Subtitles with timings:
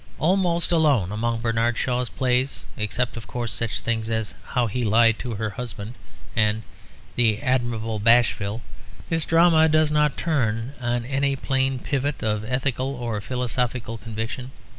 [0.17, 5.19] Almost alone among Bernard Shaw's plays (except of course such things as How he Lied
[5.19, 5.93] to her Husband
[6.35, 6.63] and
[7.15, 8.61] The Admirable Bashville)
[9.09, 14.49] this drama does not turn on any very plain pivot of ethical or philosophical conviction.